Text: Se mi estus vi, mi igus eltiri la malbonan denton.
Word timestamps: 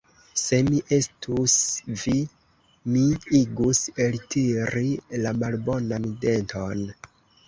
Se 0.41 0.57
mi 0.67 0.77
estus 0.95 1.57
vi, 2.03 2.13
mi 2.93 3.03
igus 3.39 3.81
eltiri 4.05 4.87
la 5.27 5.35
malbonan 5.43 6.09
denton. 6.25 6.83